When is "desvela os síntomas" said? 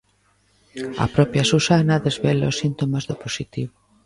2.05-3.03